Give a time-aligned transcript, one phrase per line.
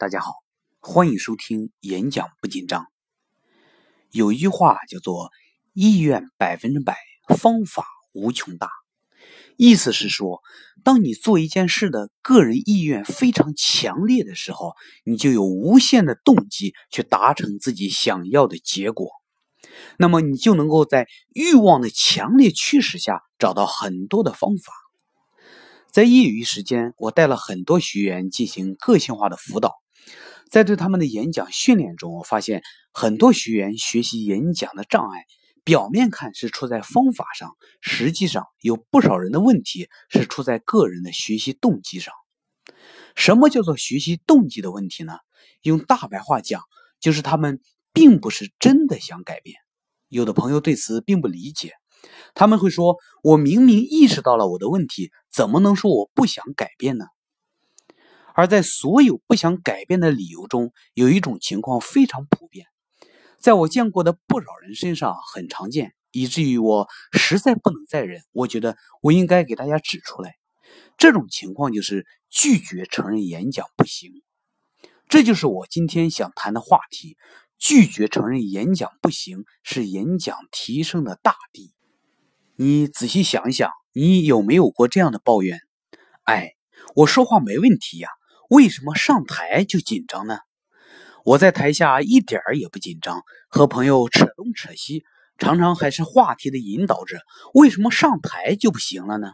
[0.00, 0.32] 大家好，
[0.78, 2.86] 欢迎收听演讲不紧张。
[4.12, 5.32] 有一句话叫做
[5.74, 6.96] “意愿百分之百，
[7.36, 8.70] 方法无穷大”，
[9.58, 10.40] 意思是说，
[10.84, 19.10] 当你做一件事的个人意愿非常强烈的时候，你就有无限的动机去达成自己想要的结果。
[19.96, 24.72] 那么，你就能够在欲望的强烈驱使下找到很多的方法。
[25.90, 29.74] 在业余时间，我带了很多学员进行个性化的辅导。
[30.50, 35.24] 在对他们的演讲训练中，我发现很多学员学习演讲的障碍，
[35.62, 42.14] 表面看是出在方法上，实际上有不少人的问题是出在个人的学习动机上。
[43.14, 45.14] 什么叫做学习动机的问题呢？
[45.62, 46.62] 用大白话讲，
[47.00, 47.60] 就是他们
[47.92, 49.56] 并不是真的想改变。
[50.08, 51.72] 有的朋友对此并不理解，
[52.34, 57.04] 他们会说：“我明明意识到了我的问题，怎么能说我不想改变呢？”
[58.38, 62.66] 而在所有不想改变的理由中，有一种情况非常普遍，
[63.40, 68.22] 在我见过的不少人身上很常见，以至于我实在不能再忍。
[68.30, 70.36] 我觉得我应该给大家指出来，
[70.96, 74.22] 这种情况就是拒绝承认演讲不行。
[75.08, 77.16] 这就是我今天想谈的话题：
[77.58, 81.74] 拒绝承认演讲不行是演讲提升的大敌。
[82.54, 85.58] 你仔细想一想，你有没有过这样的抱怨？
[86.22, 86.52] 哎，
[86.94, 88.08] 我说话没问题呀。
[88.48, 90.38] 为什么上台就紧张呢？
[91.24, 95.04] 我在台下一点儿也不紧张，和朋友扯东扯西，
[95.36, 97.18] 常常还是话题的引导者。
[97.52, 99.32] 为什么上台就不行了呢？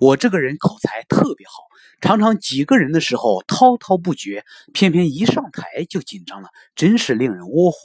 [0.00, 1.52] 我这个人口才特别好，
[2.00, 7.78] 常常几个人的时候滔滔不绝，偏偏一上台就紧张了，真是令人窝火。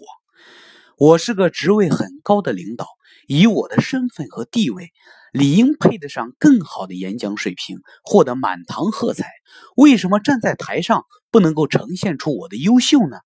[0.98, 2.88] 我是个职位很高的领导，
[3.28, 4.94] 以我的身份和地位。
[5.32, 9.30] 理应配得上更好的演讲水平，获得满堂喝彩。
[9.76, 13.18] 为什么站在台上不能够呈现出我的优秀呢？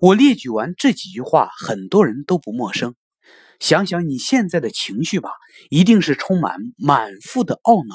[0.00, 2.94] 我列举完这几句话，很多人都不陌生。
[3.58, 5.30] 想想你现在的情绪吧，
[5.68, 7.94] 一定是充满满腹的懊恼。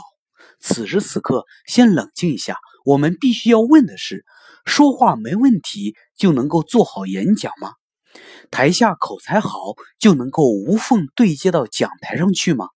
[0.59, 2.57] 此时此刻，先冷静一下。
[2.85, 4.23] 我们必须要问的是：
[4.63, 7.73] 说话没问题就能够做好演讲吗？
[8.51, 9.49] 台下口才好
[9.99, 12.67] 就能够无缝对接到讲台上去吗？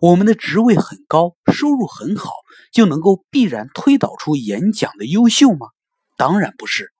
[0.00, 2.30] 我们的职位很高，收入很好，
[2.72, 5.68] 就能够必然推导出演讲的优秀吗？
[6.16, 6.90] 当然不是，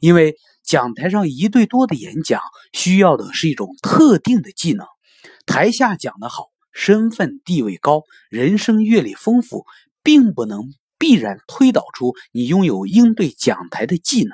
[0.00, 2.40] 因为讲台上一对多的演讲
[2.72, 4.86] 需要的是一种特定的技能。
[5.46, 9.64] 台下讲得好，身份地位高，人生阅历丰富，
[10.02, 10.60] 并不能
[10.98, 14.32] 必然推导出你拥有应对讲台的技能。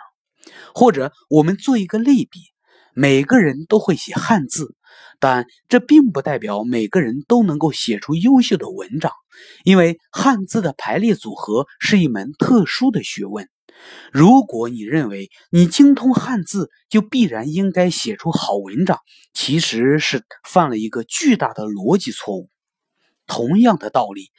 [0.75, 2.41] 或者，我们做一个类比，
[2.95, 4.75] 每个人都会写汉字。
[5.21, 9.13] 但这并不代表每个人都能够写出优秀的文章，
[9.65, 13.49] 因为汉字的排列组合是一门特殊的学问。
[14.13, 18.99] 如果你认为你精通汉字就必然应该写出好文章，
[19.33, 22.49] 其实是犯了一个巨大的逻辑错误。
[23.27, 24.31] 同样的道理，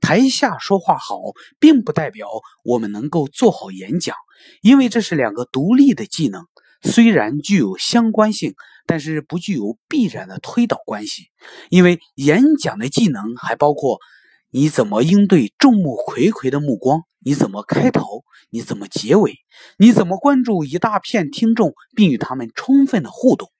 [0.00, 1.18] 台下说话好，
[1.58, 2.28] 并不代表
[2.62, 4.16] 我们能够做好演讲，
[4.62, 6.46] 因为这是两个独立的技能，
[6.86, 8.54] 虽然具有相关性。
[8.88, 11.30] 但是不具有必然的推导关系，
[11.70, 13.98] 因为演讲的技能还包括
[14.52, 19.40] 你怎么应对众目睽睽的目光，你怎么开头，你怎么结尾，
[19.76, 23.50] 你怎么关注一大片听众并与他们充分的互动。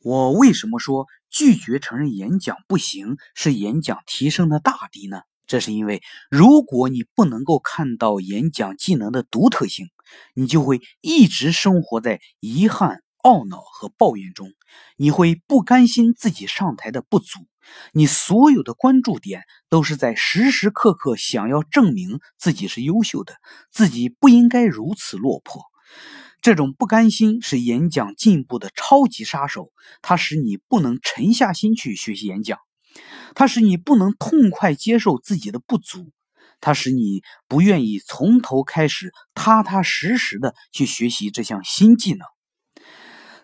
[0.00, 5.20] 我为什么说拒绝承认演讲不行是演讲提升的大敌呢？
[5.46, 9.90] 这是因为如果你不能够看到演讲技能的独特性，
[10.34, 13.00] 你就会一直生活在遗憾。
[13.24, 14.52] 懊恼和抱怨中，
[14.98, 17.38] 你会不甘心自己上台的不足，
[17.94, 23.36] 你所有的关注点都是在时时刻刻想要证明自己是优秀的，
[23.70, 25.62] 自己不应该如此落魄。
[26.42, 29.72] 这种不甘心是演讲进步的超级杀手，
[30.02, 32.58] 它使你不能沉下心去学习演讲，
[33.34, 36.12] 它使你不能痛快接受自己的不足，
[36.60, 42.26] 它使你不愿意从头开始踏踏实实的去学习这项新技能。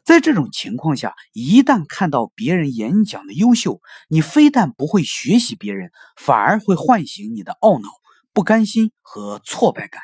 [0.02, 7.88] 在这种情况下，一旦看到别人演讲的优秀，你非但不会学习别人，反而会唤醒你的懊恼、
[8.32, 10.00] 不甘心和挫败感。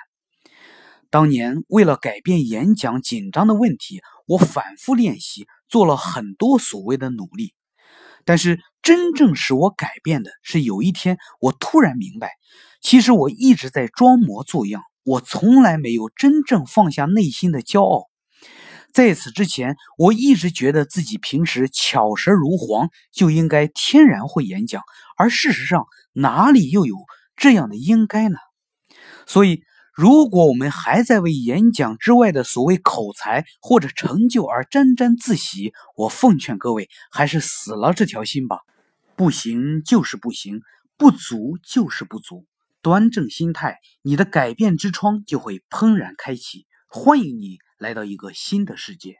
[1.09, 7.55] 当年为了改变演讲紧张的问题，我反复练习，做了很多所谓的努力。
[8.27, 12.33] 但是真正使我改变的是，有一天我突然明白，
[12.83, 18.11] 其实我一直在装模作样，我从来没有真正放下内心的骄傲。
[18.93, 24.83] 在此之前，我一直觉得自己平时巧舌如簧，就应该天然会演讲，
[25.17, 26.97] 而事实上哪里又有
[27.37, 28.39] 这样的应该呢？
[29.27, 29.63] 所以，
[29.97, 38.59] 如果我们还在为演讲之外的所谓口才或者成就而沾沾自喜，我奉劝各位还是死了这条心吧。
[39.17, 40.61] 不行就是不行，
[40.99, 42.45] 不足就是不足，
[42.83, 49.15] 端正心态，你的改变之窗就会怦然开启，欢迎你来到一个新的世界。